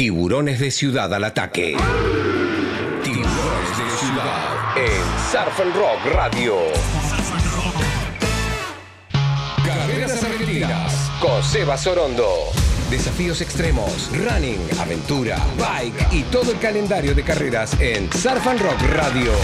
[0.00, 1.76] Tiburones de Ciudad al ataque.
[3.04, 6.56] Tiburones de Ciudad en Surf and Rock Radio.
[9.62, 12.46] Carreras Argentinas con Seba Sorondo.
[12.88, 18.80] Desafíos extremos, running, aventura, bike y todo el calendario de carreras en Surf and Rock
[18.94, 19.34] Radio.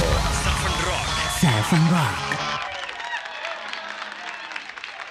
[1.38, 2.16] Surf and Rock.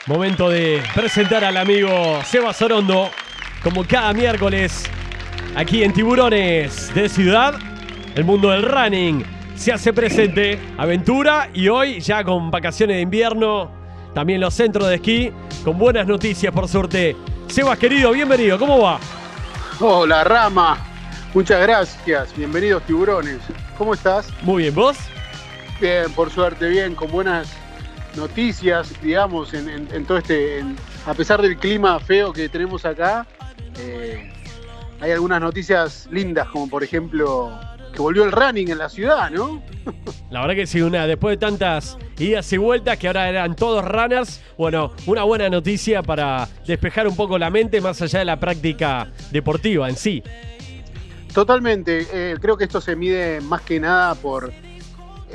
[0.08, 3.12] Momento de presentar al amigo Seba Sorondo,
[3.62, 4.90] como cada miércoles,
[5.56, 7.56] aquí en Tiburones de Ciudad,
[8.16, 9.24] el mundo del running
[9.56, 13.72] se hace presente, aventura y hoy ya con vacaciones de invierno,
[14.14, 15.32] también los centros de esquí,
[15.64, 17.16] con buenas noticias por suerte.
[17.48, 19.00] Sebas querido, bienvenido, ¿cómo va?
[19.80, 20.78] Hola Rama,
[21.34, 23.40] muchas gracias, bienvenidos tiburones.
[23.78, 24.28] ¿Cómo estás?
[24.42, 24.98] Muy bien, ¿vos?
[25.80, 27.54] Bien, por suerte, bien, con buenas
[28.16, 32.86] noticias, digamos, en, en- en todo este, en- a pesar del clima feo que tenemos
[32.86, 33.26] acá,
[33.78, 34.32] eh,
[35.00, 37.60] hay algunas noticias lindas, como por ejemplo
[37.94, 39.62] que volvió el running en la ciudad, ¿no?
[40.30, 43.86] La verdad que sí, una, después de tantas idas y vueltas que ahora eran todos
[43.86, 48.40] runners, bueno, una buena noticia para despejar un poco la mente más allá de la
[48.40, 50.24] práctica deportiva en sí.
[51.34, 54.52] Totalmente, eh, creo que esto se mide más que nada por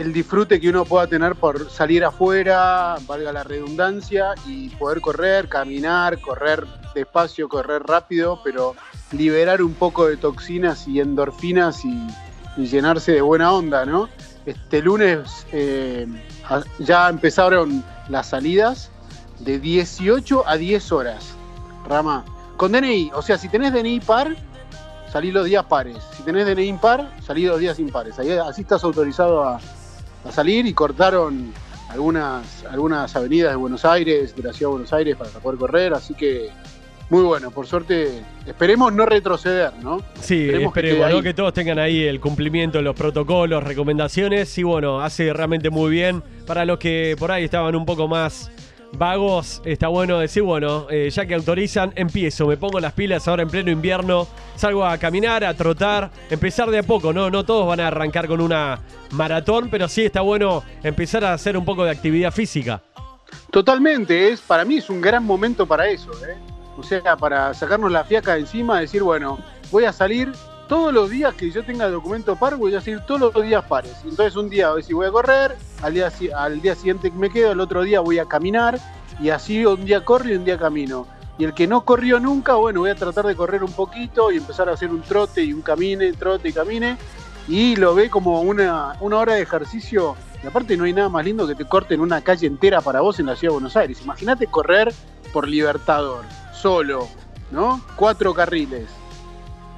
[0.00, 5.46] el disfrute que uno pueda tener por salir afuera, valga la redundancia, y poder correr,
[5.46, 8.74] caminar, correr despacio, correr rápido, pero
[9.12, 12.06] liberar un poco de toxinas y endorfinas y,
[12.56, 14.08] llenarse de buena onda, ¿no?
[14.44, 16.06] Este lunes eh,
[16.78, 18.90] ya empezaron las salidas
[19.38, 21.34] de 18 a 10 horas,
[21.88, 22.24] Rama.
[22.56, 24.34] Con DNI, o sea, si tenés DNI par,
[25.10, 25.98] salí los días pares.
[26.16, 28.18] Si tenés DNI impar, salí los días impares.
[28.18, 29.58] Ahí- así estás autorizado a,
[30.24, 31.52] a salir y cortaron
[31.88, 35.94] algunas, algunas avenidas de Buenos Aires, de la ciudad de Buenos Aires, para poder correr.
[35.94, 36.50] Así que
[37.10, 40.00] muy bueno, por suerte, esperemos no retroceder, ¿no?
[40.20, 41.22] Sí, Esperemos que esperemos ahí.
[41.22, 45.90] que todos tengan ahí el cumplimiento de los protocolos, recomendaciones y bueno, hace realmente muy
[45.90, 48.48] bien para los que por ahí estaban un poco más
[48.92, 53.42] vagos, está bueno decir, bueno, eh, ya que autorizan, empiezo, me pongo las pilas ahora
[53.42, 57.30] en pleno invierno, salgo a caminar, a trotar, empezar de a poco, ¿no?
[57.30, 58.80] No todos van a arrancar con una
[59.12, 62.82] maratón, pero sí está bueno empezar a hacer un poco de actividad física.
[63.50, 66.36] Totalmente, es, para mí es un gran momento para eso, ¿eh?
[66.76, 69.38] O sea, para sacarnos la fiaca de encima, decir, bueno,
[69.70, 70.32] voy a salir
[70.70, 73.96] todos los días que yo tenga documento par, voy a salir todos los días pares.
[74.04, 77.52] Entonces un día si voy a correr, al día, al día siguiente que me quedo,
[77.52, 78.78] el otro día voy a caminar,
[79.20, 81.06] y así un día corro y un día camino.
[81.38, 84.36] Y el que no corrió nunca, bueno, voy a tratar de correr un poquito y
[84.36, 86.98] empezar a hacer un trote y un camine, trote y camine.
[87.48, 90.16] Y lo ve como una, una hora de ejercicio.
[90.44, 93.18] Y aparte no hay nada más lindo que te corten una calle entera para vos
[93.20, 94.00] en la ciudad de Buenos Aires.
[94.04, 94.92] Imagínate correr
[95.32, 97.08] por Libertador, solo,
[97.50, 97.80] ¿no?
[97.96, 98.88] Cuatro carriles.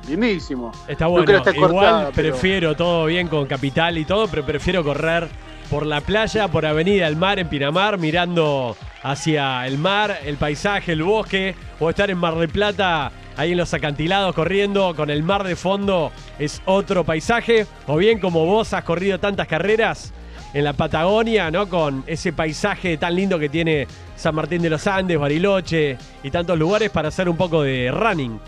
[0.09, 0.73] Lindísimo.
[0.89, 4.45] Está No bueno, esté igual cortada, pero- prefiero todo bien con Capital y todo, pero
[4.45, 5.29] prefiero correr
[5.72, 10.93] por la playa, por Avenida del Mar en Pinamar, mirando hacia el mar, el paisaje,
[10.93, 15.22] el bosque, o estar en Mar del Plata, ahí en los acantilados corriendo con el
[15.22, 20.12] mar de fondo, es otro paisaje, o bien como vos has corrido tantas carreras
[20.53, 21.66] en la Patagonia, ¿no?
[21.71, 26.59] Con ese paisaje tan lindo que tiene San Martín de los Andes, Bariloche y tantos
[26.59, 28.38] lugares para hacer un poco de running.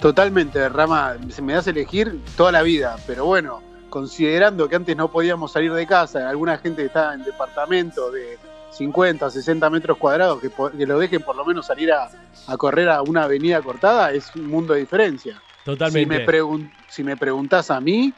[0.00, 3.60] Totalmente, Rama, se me das a elegir toda la vida, pero bueno,
[3.90, 8.38] considerando que antes no podíamos salir de casa, alguna gente que está en departamento de
[8.70, 12.08] 50, 60 metros cuadrados, que, lo dejen por lo menos salir a,
[12.46, 15.34] a correr a una avenida cortada, es un mundo de diferencia.
[15.34, 16.18] Si Totalmente.
[16.18, 18.12] me, pregun- si me preguntás a mí,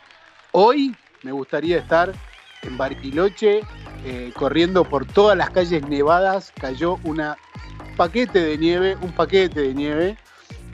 [0.52, 2.12] hoy me gustaría estar
[2.62, 3.62] en Bariloche
[4.04, 6.52] eh, corriendo por todas las calles nevadas.
[6.60, 7.22] Cayó un
[7.96, 10.16] paquete de nieve, un paquete de nieve.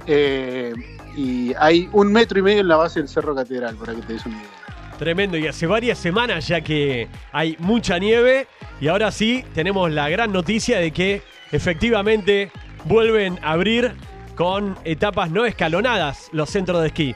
[0.06, 0.74] eh,
[1.16, 4.12] y hay un metro y medio en la base del Cerro Catedral, para que te
[4.12, 4.65] des una idea.
[4.98, 8.46] Tremendo, y hace varias semanas ya que hay mucha nieve
[8.80, 12.50] y ahora sí tenemos la gran noticia de que efectivamente
[12.84, 13.92] vuelven a abrir
[14.36, 17.14] con etapas no escalonadas los centros de esquí.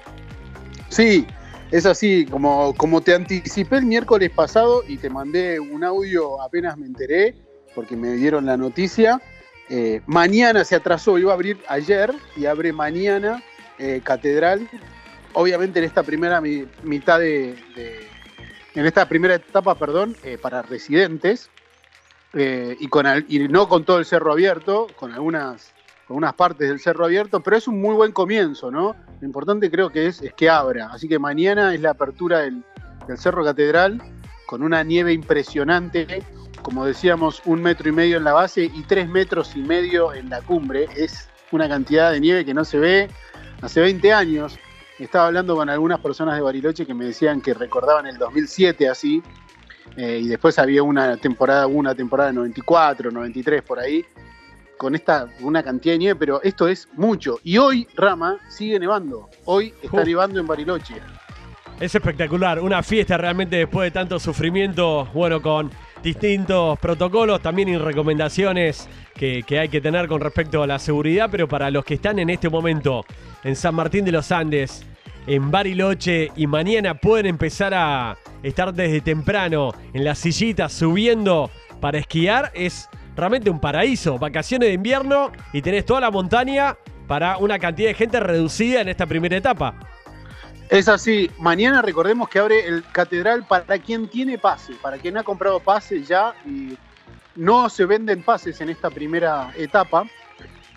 [0.88, 1.26] Sí,
[1.70, 6.76] es así, como, como te anticipé el miércoles pasado y te mandé un audio apenas
[6.76, 7.34] me enteré,
[7.74, 9.22] porque me dieron la noticia.
[9.68, 13.42] eh, mañana se atrasó, iba a abrir ayer y abre mañana
[13.78, 14.68] eh, Catedral.
[15.34, 17.56] Obviamente en esta primera mi- mitad de,
[18.74, 21.50] en esta primera etapa, perdón, eh, para residentes
[22.34, 25.72] eh, y, con y no con todo el cerro abierto, con algunas,
[26.06, 28.96] con unas partes del cerro abierto, pero es un muy buen comienzo, ¿no?
[29.20, 30.90] Lo importante creo que es, es que abra.
[30.92, 32.62] Así que mañana es la apertura del,
[33.06, 34.00] del Cerro Catedral
[34.46, 36.22] con una nieve impresionante.
[36.62, 40.28] Como decíamos, un metro y medio en la base y tres metros y medio en
[40.28, 40.88] la cumbre.
[40.96, 43.08] Es una cantidad de nieve que no se ve
[43.62, 44.58] hace 20 años.
[45.00, 49.22] Estaba hablando con algunas personas de Bariloche que me decían que recordaban el 2007 así,
[49.96, 54.04] eh, y después había una temporada, una temporada 94, 93 por ahí,
[54.76, 57.38] con esta una cantidad de nieve, pero esto es mucho.
[57.42, 59.30] Y hoy, Rama, sigue nevando.
[59.46, 60.96] Hoy está nevando en Bariloche.
[61.80, 65.70] Es espectacular, una fiesta realmente después de tanto sufrimiento, bueno, con
[66.02, 71.28] distintos protocolos también y recomendaciones que, que, hay que tener con respecto a la seguridad,
[71.30, 73.04] pero para los que están en este momento
[73.44, 74.86] en San Martín de los Andes,
[75.26, 81.50] en Bariloche y mañana pueden empezar a estar desde temprano en las sillitas subiendo
[81.80, 86.76] para esquiar, es realmente un paraíso, vacaciones de invierno y tenés toda la montaña
[87.06, 89.74] para una cantidad de gente reducida en esta primera etapa.
[90.68, 91.28] Es así.
[91.38, 96.04] Mañana recordemos que abre el Catedral para quien tiene pase, para quien ha comprado pase
[96.04, 96.78] ya y
[97.34, 100.04] no se venden pases en esta primera etapa.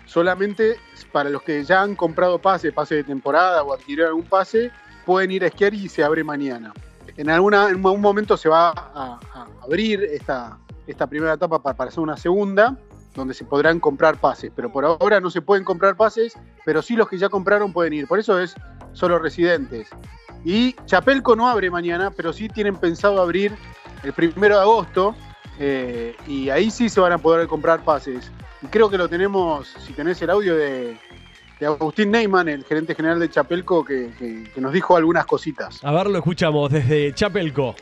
[0.06, 0.76] Solamente
[1.12, 4.70] para los que ya han comprado pase, pase de temporada o adquirieron algún pase,
[5.04, 6.72] pueden ir a esquiar y se abre mañana.
[7.16, 9.18] En, algún momento se va a,
[9.62, 10.58] abrir esta,
[11.08, 12.76] primera etapa para, para hacer una segunda,
[13.14, 14.50] donde se podrán comprar pases.
[14.54, 16.34] Pero por ahora no se pueden comprar pases,
[16.64, 18.06] pero sí los que ya compraron pueden ir.
[18.06, 18.54] Por eso es
[18.92, 19.88] solo residentes.
[20.44, 23.56] Y Chapelco no abre mañana, pero sí tienen pensado abrir
[24.02, 25.14] el primero de agosto.
[25.58, 28.30] Eh, y ahí sí se van a poder comprar pases.
[28.64, 30.96] Y creo que lo tenemos, si tenés el audio de,
[31.60, 35.78] de Agustín Neyman, el gerente general de Chapelco, que, que, que, nos dijo algunas cositas.
[35.84, 37.76] A ver, lo escuchamos desde Chapelco.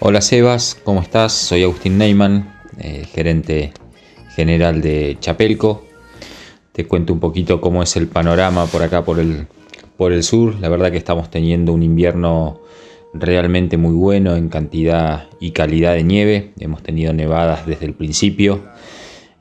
[0.00, 1.32] Hola Sebas, ¿cómo estás?
[1.32, 3.72] Soy Agustín Neyman, eh, gerente
[4.34, 5.84] general de Chapelco
[6.72, 9.46] te cuento un poquito cómo es el panorama por acá, por el,
[9.96, 10.54] por el sur.
[10.60, 12.60] La verdad que estamos teniendo un invierno
[13.14, 16.52] realmente muy bueno en cantidad y calidad de nieve.
[16.58, 18.62] Hemos tenido nevadas desde el principio.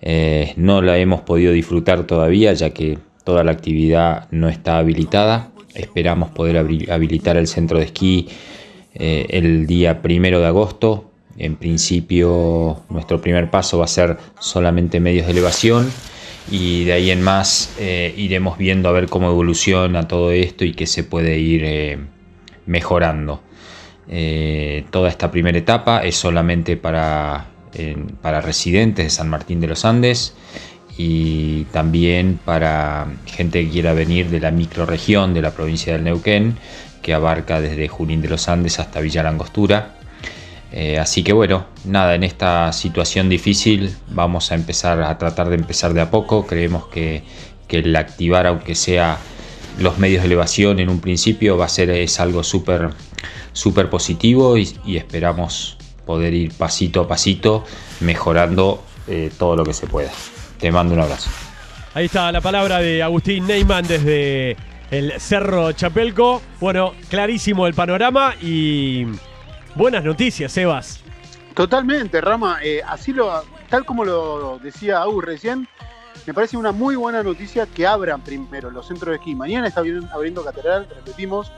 [0.02, 5.52] Eh, no la hemos podido disfrutar todavía ya que toda la actividad no está habilitada.
[5.74, 8.28] Esperamos poder habilitar el centro de esquí
[8.94, 11.12] eh, el día primero de agosto.
[11.38, 15.90] En principio nuestro primer paso va a ser solamente medios de elevación
[16.50, 20.74] y de ahí en más eh, iremos viendo a ver cómo evoluciona todo esto y
[20.74, 22.00] qué se puede ir
[22.66, 23.42] mejorando.
[24.12, 27.46] Eh, toda esta primera etapa es solamente para,
[28.22, 30.36] para residentes de San Martín de los Andes
[30.98, 36.58] y también para gente que quiera venir de la microregión de la provincia del Neuquén,
[37.02, 39.96] que abarca desde Junín de los Andes hasta Villa Langostura
[40.72, 45.56] eh, así que bueno, nada, en esta situación difícil vamos a empezar a tratar de
[45.56, 46.48] empezar de a poco.
[46.48, 47.24] Creemos que,
[47.68, 49.18] que el activar, aunque sea
[49.80, 52.90] los medios de elevación en un principio, va a ser es algo súper
[53.54, 57.64] super positivo y, y, esperamos poder ir pasito a pasito
[58.00, 60.12] mejorando eh, todo lo que se pueda.
[60.60, 61.30] Te mando un abrazo.
[61.94, 64.56] Ahí está la palabra de Agustín Neyman desde
[64.90, 66.42] el Cerro Chapelco.
[66.60, 69.06] Bueno, clarísimo el panorama y
[69.76, 71.00] Buenas noticias, Sebas.
[71.54, 72.60] Totalmente, Rama.
[72.62, 75.68] Eh, así lo, tal como lo decía Agu recién,
[76.26, 79.34] me parece una muy buena noticia que abran primero los centros de esquí.
[79.34, 81.52] Mañana está abriendo Catedral, repetimos,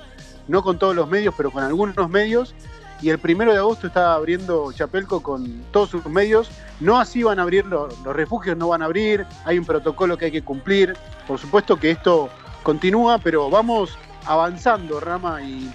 [0.47, 2.55] no con todos los medios, pero con algunos medios.
[3.01, 6.49] Y el primero de agosto está abriendo Chapelco con todos sus medios.
[6.79, 9.25] No así van a abrir los, los refugios, no van a abrir.
[9.45, 10.95] Hay un protocolo que hay que cumplir.
[11.27, 12.29] Por supuesto que esto
[12.63, 15.69] continúa, pero vamos avanzando, Rama, y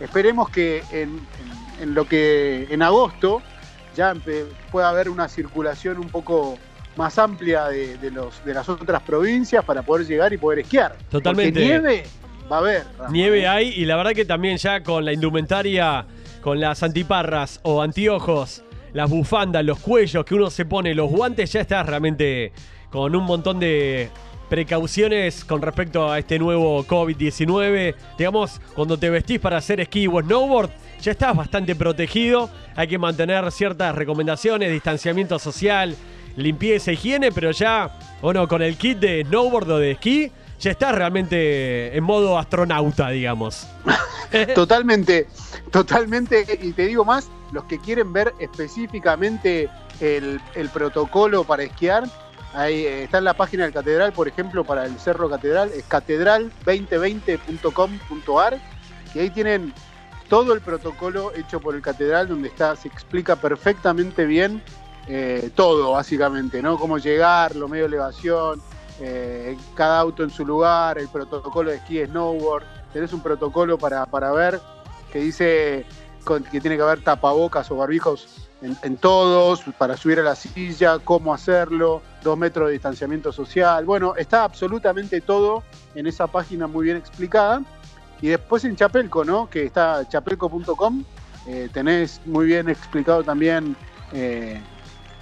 [0.00, 3.42] esperemos que en, en en lo que en agosto
[3.96, 4.14] ya
[4.70, 6.56] pueda haber una circulación un poco
[6.96, 10.96] más amplia de, de, los, de las otras provincias para poder llegar y poder esquiar.
[11.10, 11.52] Totalmente.
[11.52, 12.04] Porque nieve
[12.50, 12.84] va a haber.
[13.10, 16.06] Nieve hay y la verdad que también ya con la indumentaria,
[16.40, 21.52] con las antiparras o anteojos, las bufandas, los cuellos que uno se pone, los guantes,
[21.52, 22.52] ya estás realmente
[22.90, 24.10] con un montón de
[24.52, 27.94] precauciones con respecto a este nuevo COVID-19.
[28.18, 30.68] Digamos, cuando te vestís para hacer esquí o snowboard,
[31.00, 32.50] ya estás bastante protegido.
[32.76, 35.96] Hay que mantener ciertas recomendaciones, distanciamiento social,
[36.36, 40.30] limpieza, higiene, pero ya, bueno, con el kit de snowboard o de esquí,
[40.62, 43.66] ya estás realmente en modo astronauta, digamos.
[44.54, 45.26] totalmente,
[45.72, 46.46] totalmente.
[46.62, 49.68] Y te digo más, los que quieren ver específicamente
[50.00, 50.40] el,
[50.72, 52.04] protocolo para esquiar,
[52.54, 58.60] ahí está en la página del Catedral, por ejemplo, para el Cerro Catedral, es catedral2020.com.ar
[59.14, 59.74] y ahí tienen
[60.28, 64.62] todo el protocolo hecho por el catedral, donde está, se explica perfectamente bien
[65.08, 66.78] eh, todo, básicamente, ¿no?
[66.78, 68.62] Cómo llegar, lo medio elevación,
[69.04, 72.62] eh, cada auto en su lugar, el protocolo de esquí, snowboard.
[72.92, 74.60] Tenés un protocolo para, para ver
[75.12, 75.84] que dice
[76.52, 81.34] que tiene que haber tapabocas o barbijos en, todos, para subir a la silla, cómo
[81.34, 83.84] hacerlo, dos metros de distanciamiento social.
[83.84, 85.64] Bueno, está absolutamente todo
[85.96, 87.60] en esa página muy bien explicada.
[88.20, 89.50] Y después en Chapelco, ¿no?
[89.50, 91.02] Que está chapelco.com,
[91.48, 93.74] eh, tenés muy bien explicado también
[94.12, 94.60] eh,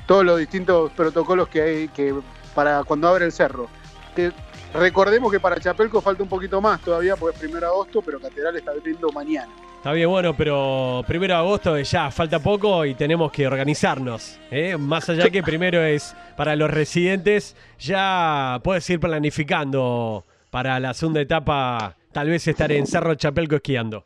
[0.06, 2.14] todos los distintos protocolos que hay que
[2.54, 3.68] para cuando abre el cerro.
[4.14, 4.32] Que
[4.74, 8.20] recordemos que para Chapelco falta un poquito más todavía, porque es primero de agosto, pero
[8.20, 9.52] Catedral está abriendo mañana.
[9.76, 14.38] Está bien, bueno, pero primero de agosto ya falta poco y tenemos que organizarnos.
[14.50, 14.76] ¿eh?
[14.76, 21.22] Más allá que primero es para los residentes, ya puedes ir planificando para la segunda
[21.22, 24.04] etapa, tal vez estar en Cerro Chapelco esquiando.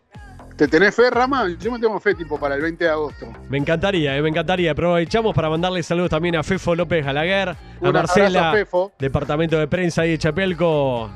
[0.57, 1.49] ¿Te tenés fe, Rama?
[1.59, 3.27] Yo me tengo fe tipo para el 20 de agosto.
[3.49, 4.71] Me encantaría, eh, me encantaría.
[4.71, 8.55] Aprovechamos para mandarle saludos también a Fefo López Galaguer, a Un Marcela,
[8.99, 11.11] departamento de prensa ahí de Chapelco.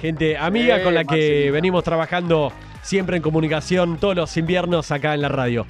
[0.00, 2.50] Gente amiga con la que venimos trabajando
[2.82, 5.66] siempre en comunicación todos los inviernos acá en la radio.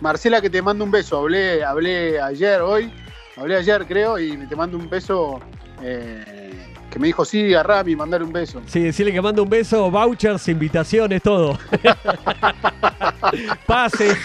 [0.00, 1.18] Marcela, que te mando un beso.
[1.18, 2.90] Hablé, hablé ayer, hoy,
[3.36, 5.38] hablé ayer creo, y te mando un beso.
[5.82, 6.24] eh,
[6.92, 8.60] que me dijo, sí, a Rami, mandar un beso.
[8.66, 11.58] Sí, decirle que manda un beso, vouchers, invitaciones, todo.
[13.66, 14.18] Pases.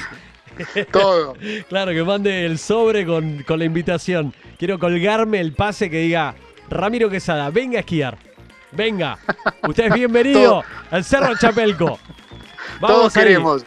[0.92, 1.36] Todo.
[1.70, 4.34] Claro, que mande el sobre con, con la invitación.
[4.58, 6.36] Quiero colgarme el pase que diga
[6.70, 8.18] Ramiro Quesada, venga a esquiar.
[8.72, 9.18] Venga.
[9.68, 12.00] Usted es bienvenido al Cerro Chapelco.
[12.82, 13.24] todos ahí.
[13.24, 13.64] queremos,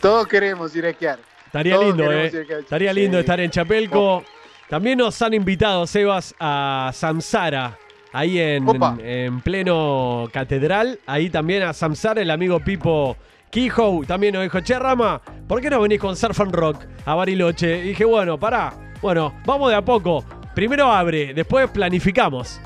[0.00, 1.18] todos queremos ir a esquiar.
[1.46, 2.32] Estaría Todos lindo, ¿eh?
[2.60, 3.20] Estaría lindo Sí.
[3.20, 4.24] estar en Chapelco.
[4.68, 7.78] También nos han invitado, Sebas, a Samsara,
[8.14, 10.98] ahí en, pleno catedral.
[11.04, 13.16] Ahí también a Samsara, el amigo Pipo
[13.50, 14.02] Quijo.
[14.06, 17.80] También nos dijo, che, Rama, ¿por qué no venís con Surf and Rock a Bariloche?
[17.80, 18.72] Y dije, bueno, pará.
[19.02, 20.24] Bueno, vamos de a poco.
[20.54, 22.60] Primero abre, después planificamos.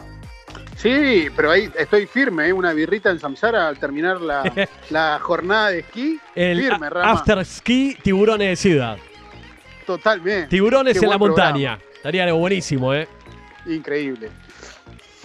[0.77, 2.53] Sí, pero ahí estoy firme, ¿eh?
[2.53, 6.21] una birrita en Samsara al terminar la, la jornada de esquí.
[6.37, 7.11] El firme, Rama.
[7.11, 8.99] After Ski Tiburones de Ciudad.
[9.87, 10.49] Totalmente.
[10.49, 11.51] Tiburones Qué en la programa.
[11.51, 11.79] montaña.
[11.97, 13.09] Estaría algo buenísimo, ¿eh?
[13.67, 14.31] Increíble.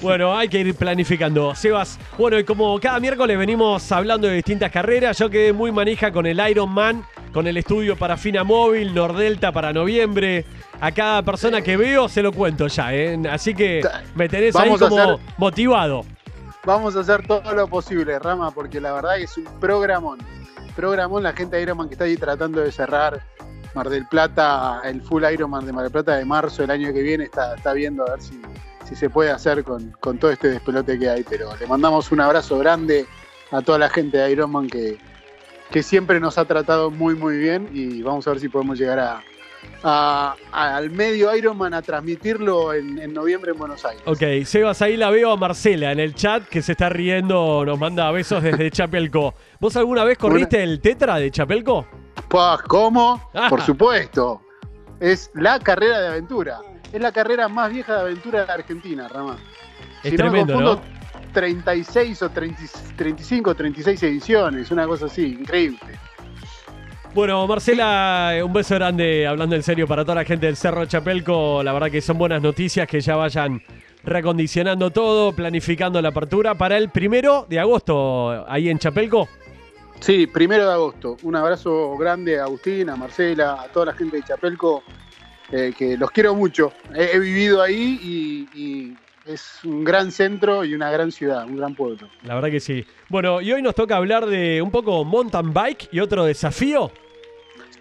[0.04, 1.56] Bueno, hay que ir planificando.
[1.56, 6.12] Sebas, bueno, y como cada miércoles venimos hablando de distintas carreras, yo quedé muy manija
[6.12, 10.46] con el Ironman, con el estudio para Fina Móvil, Nordelta para noviembre.
[10.82, 13.18] A cada persona que veo se lo cuento ya, ¿eh?
[13.32, 13.82] Así que
[14.16, 16.06] me tenés Vamos ahí como hacer- motivado.
[16.66, 20.20] Vamos a hacer todo lo posible, Rama, porque la verdad es un programón.
[20.76, 23.22] Programón, la gente de Ironman que está ahí tratando de cerrar
[23.74, 27.02] Mar del Plata, el full Ironman de Mar del Plata de marzo del año que
[27.02, 28.42] viene, está, está viendo a ver si,
[28.94, 31.24] si se puede hacer con, con todo este despelote que hay.
[31.24, 33.06] Pero le mandamos un abrazo grande
[33.52, 34.98] a toda la gente de Ironman que,
[35.72, 39.00] que siempre nos ha tratado muy, muy bien y vamos a ver si podemos llegar
[39.00, 39.22] a,
[39.84, 44.04] a- a- al medio Ironman a transmitirlo en, en noviembre en Buenos Aires.
[44.06, 47.80] Ok, Sebas, ahí la veo a Marcela en el chat que se está riendo, nos
[47.80, 49.34] manda besos desde Chapelco.
[49.60, 51.88] ¿Vos alguna vez corriste el Tetra de Chapelco?
[52.28, 53.30] Pues, ¿Cómo?
[53.34, 53.48] Ah.
[53.50, 54.42] Por supuesto.
[55.00, 56.60] Es la carrera de aventura.
[56.94, 59.38] Es la carrera más vieja de aventura de la Argentina, Rama.
[60.04, 60.76] Es Si tremendo, no me ¿no?
[60.76, 62.62] confundo, 36 o 30
[62.96, 65.80] 35 36 ediciones, una cosa así, increíble.
[67.16, 71.62] Bueno, Marcela, un beso grande, hablando en serio, para toda la gente del Cerro Chapelco.
[71.64, 73.62] La verdad que son buenas noticias que ya vayan
[74.04, 79.28] recondicionando todo, planificando la apertura para el primero de agosto ahí en Chapelco.
[80.00, 81.18] Sí, primero de agosto.
[81.24, 84.84] Un abrazo grande a Agustín, a Marcela, a toda la gente de Chapelco,
[85.54, 86.74] eh, que los quiero mucho.
[86.96, 91.58] He, he vivido ahí y, y es un gran centro y una gran ciudad, un
[91.58, 92.10] gran pueblo.
[92.24, 92.84] La verdad que sí.
[93.08, 96.92] Bueno, y hoy nos toca hablar de un poco mountain bike y otro desafío.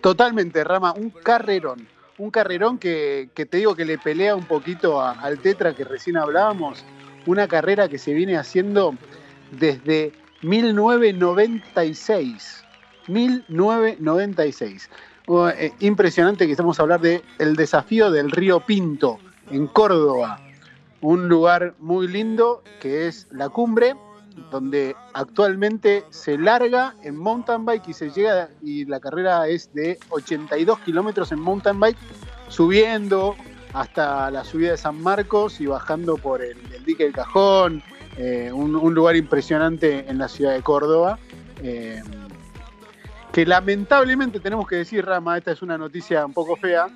[0.01, 1.89] Totalmente, Rama, un carrerón.
[2.19, 5.85] Un carrerón que, que te digo que le pelea un poquito a- al Tetra que
[5.85, 6.85] recién hablábamos.
[7.25, 8.95] Una carrera que se viene haciendo
[9.51, 10.13] desde
[10.43, 12.65] 1996.
[13.09, 14.91] 1996.
[15.29, 19.19] Eh, impresionante que estamos a hablar de desafío del Río Pinto
[19.51, 20.41] en Córdoba.
[21.01, 23.95] Un lugar muy lindo que es la cumbre,
[24.51, 29.99] donde actualmente se larga en mountain bike y se llega y la carrera es de
[30.11, 31.99] 82 kilómetros en mountain bike,
[32.49, 33.37] subiendo
[33.73, 37.83] hasta la subida de San Marcos y bajando por el, dique del Cajón,
[38.17, 41.19] eh, un, un lugar impresionante en la ciudad de Córdoba.
[41.63, 42.03] eh,
[43.33, 46.89] que lamentablemente tenemos que decir, Rama, esta es una noticia un poco fea,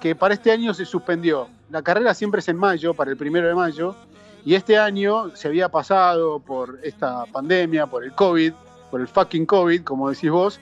[0.00, 1.48] que para este año se suspendió.
[1.68, 3.96] La carrera siempre es en mayo, para el primero de mayo,
[4.44, 8.52] y este año se había pasado por esta pandemia, por el COVID,
[8.90, 10.60] por el fucking COVID, como decís vos,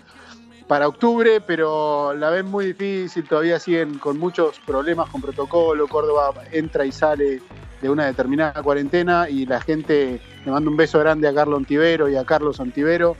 [0.66, 6.32] para octubre, pero la ven muy difícil, todavía siguen con muchos problemas con protocolo, Córdoba
[6.52, 7.42] entra y sale
[7.80, 12.08] de una determinada cuarentena y la gente, le mando un beso grande a Carlos Ontivero
[12.08, 13.16] y a Carlos Ontivero,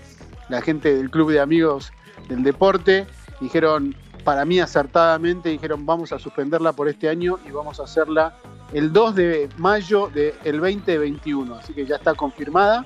[0.48, 1.92] la gente del Club de Amigos
[2.28, 3.06] del Deporte,
[3.40, 8.34] dijeron, para mí acertadamente dijeron vamos a suspenderla por este año y vamos a hacerla
[8.72, 11.54] el 2 de mayo del 2021.
[11.54, 12.84] Así que ya está confirmada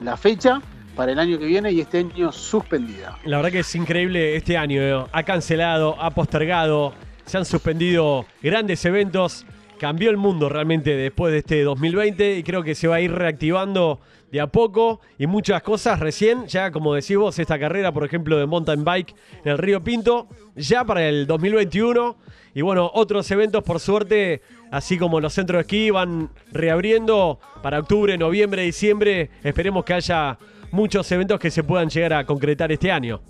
[0.00, 0.60] la fecha
[0.96, 3.18] para el año que viene y este año suspendida.
[3.24, 4.80] La verdad que es increíble este año.
[4.82, 5.06] eh.
[5.12, 6.94] Ha cancelado, ha postergado,
[7.24, 9.46] se han suspendido grandes eventos.
[9.78, 13.12] Cambió el mundo realmente después de este 2020 y creo que se va a ir
[13.12, 14.00] reactivando
[14.32, 18.38] de a poco y muchas cosas recién, ya como decís vos, esta carrera, por ejemplo,
[18.38, 22.16] de mountain bike en el Río Pinto, ya para el 2021.
[22.54, 27.78] Y bueno, otros eventos, por suerte, así como los centros de esquí van reabriendo para
[27.78, 29.30] octubre, noviembre, diciembre.
[29.42, 30.38] Esperemos que haya
[30.70, 33.20] muchos eventos que se puedan llegar a concretar este año.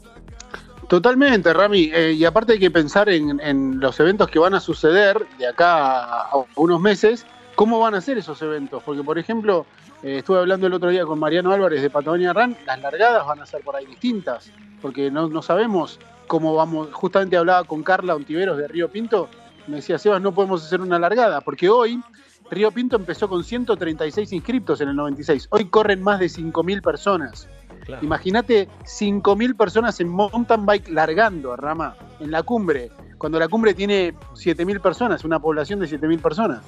[0.89, 1.91] Totalmente, Rami.
[1.93, 6.23] Eh, y aparte hay que pensar en, los eventos que van a suceder de acá
[6.23, 7.27] a unos meses.
[7.55, 8.83] ¿Cómo van a ser esos eventos?
[8.83, 9.67] Porque, por ejemplo,
[10.03, 12.57] eh, estuve hablando el otro día con Mariano Álvarez de Patagonia Run.
[12.67, 14.51] Las largadas van a ser por ahí distintas.
[14.81, 16.89] Porque no, no sabemos cómo vamos.
[16.93, 19.29] Justamente hablaba con Carla Ontiveros de Río Pinto.
[19.67, 21.41] Me decía, Sebas, no podemos hacer una largada.
[21.41, 22.03] Porque hoy
[22.51, 25.49] Río Pinto empezó con 136 inscriptos en el 96.
[25.51, 27.49] Hoy corren más de 5.000 personas.
[27.85, 28.05] Claro.
[28.05, 32.93] Imagínate 5.000 personas en mountain bike largando, Rama, en la cumbre,
[33.23, 36.65] cuando la cumbre tiene 7.000 personas, una población de 7.000 personas.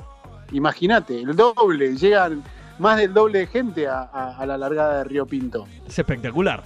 [0.53, 2.45] Imagínate, el doble, llegan
[2.79, 5.67] más del doble de gente a, a- a la largada de Río Pinto.
[5.87, 6.63] Es espectacular.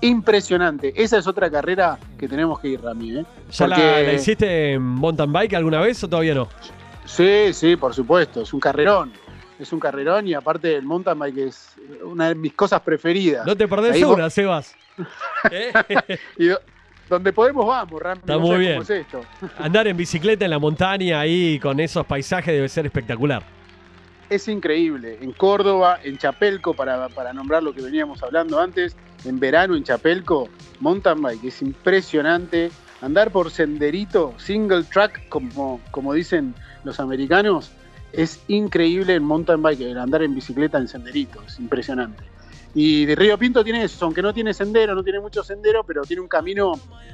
[0.00, 3.18] Impresionante, esa es otra carrera que tenemos que ir, Rami.
[3.18, 3.24] ¿eh?
[3.52, 6.48] ¿Ya la, Porque- la hiciste en mountain bike alguna vez o todavía no?
[7.04, 9.12] Sí, sí, por supuesto, es un carrerón.
[9.60, 11.68] Es un carrerón y aparte el mountain bike es
[12.04, 13.46] una de mis cosas preferidas.
[13.46, 14.74] No te perdés Ahí vos- una, Sebas.
[15.52, 15.72] ¿Eh?
[16.36, 16.60] Y do-
[17.08, 18.18] donde podemos vamos, Rami.
[18.20, 18.72] Está no muy bien.
[18.72, 19.20] cómo es esto.
[19.58, 23.44] Andar en bicicleta en la montaña ahí con esos paisajes debe ser espectacular.
[24.34, 25.18] Es increíble.
[25.20, 29.84] En Córdoba, en Chapelco, para, para nombrar lo que veníamos hablando antes, en verano en
[29.84, 30.48] Chapelco,
[30.80, 32.70] mountain bike, es impresionante.
[33.02, 37.72] Andar por senderito, single track, como, como dicen los americanos,
[38.12, 42.31] es increíble en mountain bike, el andar en bicicleta en senderito, es impresionante.
[42.74, 46.02] Y de Río Pinto tiene eso, aunque no tiene sendero, no tiene mucho sendero, pero
[46.02, 46.72] tiene un camino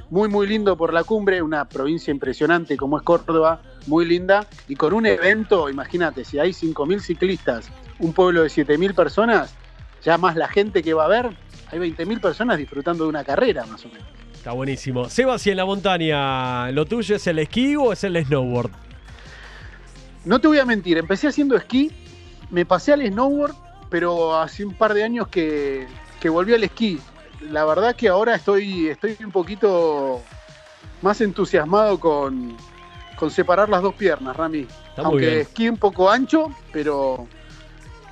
[0.09, 4.75] muy, muy lindo por la cumbre, una provincia impresionante como es Córdoba, muy linda, y
[4.75, 7.69] con un evento, imagínate, si hay 5.000 ciclistas,
[7.99, 9.53] un pueblo de 7.000 personas,
[10.01, 11.29] ya más la gente que va a ver,
[11.71, 14.07] hay 20.000 personas disfrutando de una carrera más o menos.
[14.33, 15.09] Está buenísimo.
[15.09, 18.71] Sebas, y en la montaña, ¿lo tuyo es el esquí o es el snowboard?
[20.23, 21.91] No te voy a mentir, empecé haciendo esquí,
[22.49, 23.53] me pasé al snowboard,
[23.89, 25.87] pero hace un par de años que,
[26.19, 26.99] que volví al esquí.
[27.41, 30.21] La verdad que ahora estoy, estoy un poquito
[31.01, 32.55] más entusiasmado con,
[33.15, 34.59] con separar las dos piernas, Rami.
[34.89, 35.37] Está muy Aunque bien.
[35.39, 37.27] esquí un poco ancho, pero,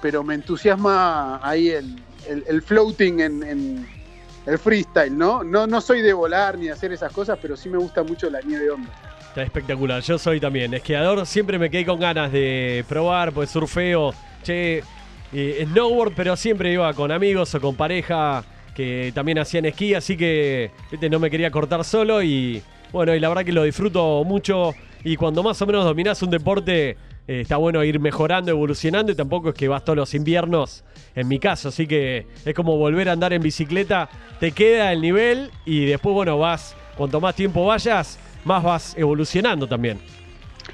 [0.01, 1.95] pero me entusiasma ahí el,
[2.27, 3.87] el- el floating en, en
[4.45, 5.43] el freestyle, ¿no?
[5.43, 5.67] ¿no?
[5.67, 8.39] No soy de volar ni de hacer esas cosas, pero sí me gusta mucho la
[8.41, 8.89] nieve onda.
[9.27, 10.01] Está espectacular.
[10.01, 11.25] Yo soy también esquiador.
[11.27, 14.83] Siempre me quedé con ganas de probar, pues surfeo, che,
[15.33, 18.43] eh, snowboard, pero siempre iba con amigos o con pareja
[18.75, 20.71] que también hacían esquí, así que
[21.09, 22.61] no me quería cortar solo y
[22.91, 26.29] bueno, y la verdad que lo disfruto mucho y cuando más o menos dominás un
[26.29, 30.83] deporte eh, está bueno ir mejorando, evolucionando y tampoco es que vas todos los inviernos,
[31.15, 34.09] en mi caso, así que es como volver a andar en bicicleta,
[34.39, 39.67] te queda el nivel y después bueno, vas, cuanto más tiempo vayas, más vas evolucionando
[39.67, 39.99] también.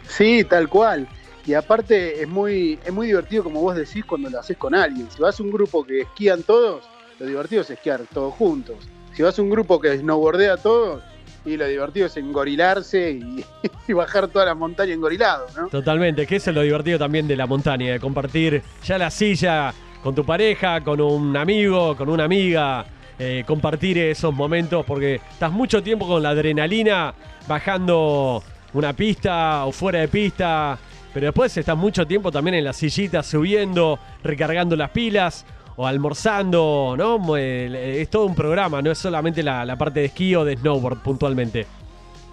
[0.08, 1.08] Sí, tal cual.
[1.46, 5.10] Y aparte es muy, es muy divertido, como vos decís, cuando lo haces con alguien.
[5.12, 6.86] Si vas a un grupo que esquían todos,
[7.20, 8.78] lo divertido es esquiar todos juntos.
[9.14, 11.04] Si vas a un grupo que snowboardea todos,
[11.46, 13.20] y lo divertido es engorilarse
[13.88, 15.68] y, bajar toda la montaña engorilado, ¿no?
[15.68, 19.74] Totalmente, que eso es lo divertido también de la montaña, de compartir ya la silla
[20.02, 22.86] con tu pareja, con un amigo, con una amiga,
[23.20, 27.14] eh, compartir esos momentos porque estás mucho tiempo con la adrenalina
[27.48, 30.78] bajando una pista o fuera de pista,
[31.14, 35.46] pero después estás mucho tiempo también en la sillita subiendo, recargando las pilas
[35.76, 37.38] o almorzando, ¿no?
[37.38, 40.58] Eh, Es todo un programa, no es solamente la, la parte de esquí o de
[40.58, 41.66] snowboard puntualmente.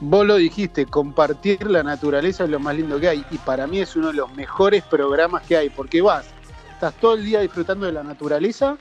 [0.00, 3.24] Vos lo dijiste, compartir la naturaleza es lo más lindo que hay.
[3.30, 6.26] Y para mí es uno de los mejores programas que hay, porque vas,
[6.72, 8.78] estás todo el día disfrutando de la naturaleza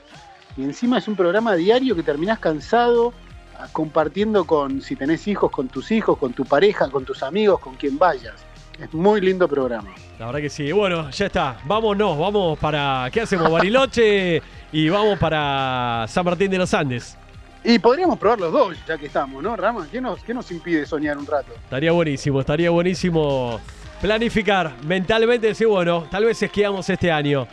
[0.56, 3.12] y encima es un programa diario que terminás cansado,
[3.58, 7.60] ah, compartiendo con, si tenés hijos, con tus hijos, con tu pareja, con tus amigos,
[7.60, 8.34] con quien vayas.
[8.80, 9.90] Es muy lindo programa.
[10.18, 10.72] La verdad que sí.
[10.72, 11.58] Bueno, ya está.
[11.64, 13.08] Vámonos, vamos para.
[13.12, 13.50] ¿Qué hacemos?
[13.50, 17.16] Bariloche y vamos para San Martín de los Andes.
[17.62, 19.86] Y podríamos probar los dos, ya que estamos, ¿no, Rama?
[19.92, 21.52] ¿Qué nos, qué nos impide soñar un rato?
[21.52, 23.60] Estaría buenísimo, estaría buenísimo
[24.00, 25.48] planificar mentalmente.
[25.48, 27.46] Decir, bueno, tal vez esquiamos este año.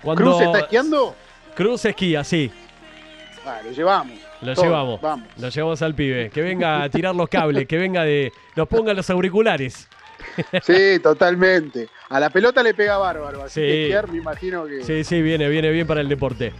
[0.00, 1.14] Cuando ¿Cruz está esquiando?
[1.54, 2.50] Cruz esquía, sí.
[3.44, 4.18] Ah, lo llevamos.
[4.40, 5.00] Lo Todo, llevamos.
[5.02, 5.28] Vamos.
[5.36, 6.30] Lo llevamos al pibe.
[6.30, 8.32] Que venga a tirar los cables, que venga de.
[8.56, 9.89] Nos ponga los auriculares.
[10.62, 11.88] Sí, totalmente.
[12.08, 13.66] A la pelota le pega bárbaro, así Sí.
[13.66, 16.52] que Kier me imagino que Sí, sí, viene, viene bien para el deporte.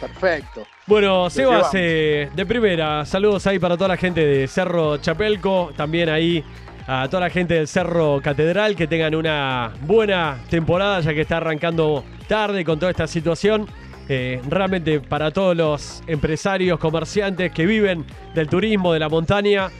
[0.00, 0.66] perfecto.
[0.86, 1.70] Bueno, Sebas, llevamos.
[1.74, 6.44] eh, de primera, saludos ahí para toda la gente de Cerro Chapelco, también ahí
[6.86, 11.38] a toda la gente del Cerro Catedral, que tengan una buena temporada, ya que está
[11.38, 13.66] arrancando tarde con toda esta situación.
[14.06, 18.04] Eh, realmente para todos los empresarios, comerciantes que viven
[18.34, 19.70] del turismo, de la montaña,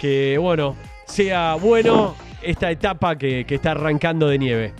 [0.00, 4.72] que bueno, sea bueno esta etapa que, que está arrancando de nieve.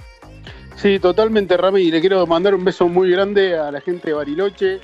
[0.77, 1.83] Sí, totalmente, Rami.
[1.83, 4.81] Y le quiero mandar un beso muy grande a la gente de Bariloche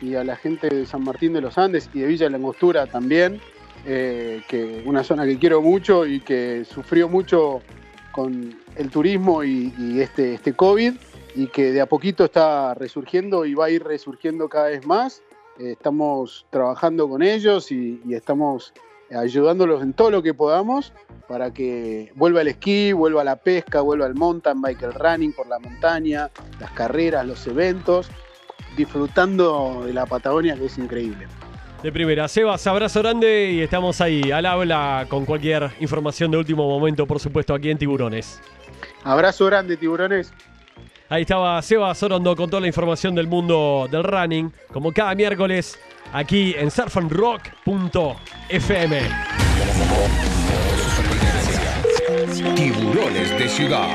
[0.00, 2.86] y a la gente de San Martín de los Andes y de Villa La Angostura
[2.86, 3.40] también,
[3.84, 7.62] eh, que una zona que quiero mucho y que sufrió mucho
[8.12, 10.94] con el turismo y, este, este COVID
[11.34, 15.22] y que de a poquito está resurgiendo y va a ir resurgiendo cada vez más.
[15.58, 18.72] Eh, estamos trabajando con ellos y estamos
[19.10, 20.92] ayudándolos en todo lo que podamos
[21.28, 25.46] para que vuelva el esquí, vuelva la pesca, vuelva el mountain bike, el running por
[25.46, 28.10] la montaña, las carreras, los eventos,
[28.76, 31.26] disfrutando de la Patagonia que es increíble.
[31.82, 36.68] De primera, Sebas, abrazo grande y estamos ahí al habla con cualquier información de último
[36.68, 38.40] momento, por supuesto, aquí en Tiburones.
[39.02, 40.32] Abrazo grande, tiburones.
[41.08, 45.78] Ahí estaba Sebas Orondo con toda la información del mundo del running, como cada miércoles,
[46.12, 49.00] aquí en surfandrock.fm.
[52.54, 53.88] Tiburones de ciudad.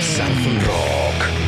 [0.00, 1.47] Surf.